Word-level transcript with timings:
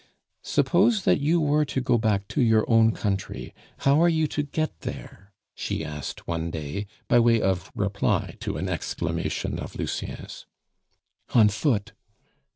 "Suppose 0.41 1.03
that 1.03 1.19
you 1.19 1.39
were 1.39 1.63
to 1.65 1.79
go 1.79 1.99
back 1.99 2.27
to 2.29 2.41
your 2.41 2.67
own 2.67 2.91
country, 2.91 3.53
how 3.81 4.01
are 4.01 4.09
you 4.09 4.25
to 4.29 4.41
get 4.41 4.79
there?" 4.79 5.31
she 5.53 5.85
asked 5.85 6.25
one 6.27 6.49
day, 6.49 6.87
by 7.07 7.19
way 7.19 7.39
of 7.39 7.71
reply 7.75 8.35
to 8.39 8.57
an 8.57 8.67
exclamation 8.67 9.59
of 9.59 9.75
Lucien's. 9.75 10.47
"On 11.35 11.47
foot." 11.49 11.93